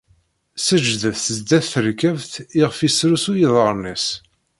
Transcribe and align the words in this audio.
Seǧǧdet 0.65 1.17
sdat 1.27 1.65
terkabt 1.73 2.33
iɣef 2.59 2.79
isrusu 2.87 3.33
iḍarren-is. 3.45 4.07